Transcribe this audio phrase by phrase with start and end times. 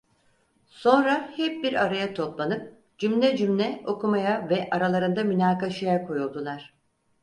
[0.69, 6.73] Sonra hep bir araya toplanıp cümle cümle okumaya ve aralarında münakaşaya koyuldular.